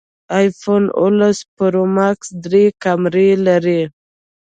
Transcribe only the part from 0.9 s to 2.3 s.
اوولس پرو ماکس